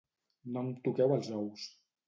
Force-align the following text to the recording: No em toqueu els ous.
No 0.55 0.63
em 0.65 0.71
toqueu 0.89 1.15
els 1.19 1.31
ous. 1.43 1.71